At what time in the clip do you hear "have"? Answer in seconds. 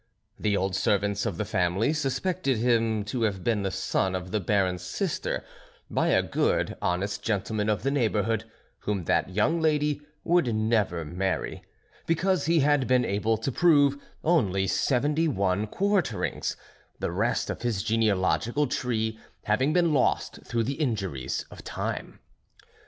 3.21-3.43